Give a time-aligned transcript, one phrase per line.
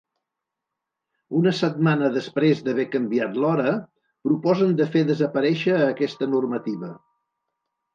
[1.39, 3.77] Una setmana després d’haver canviat l’hora,
[4.31, 6.95] proposen de fer desaparèixer aquesta normativa.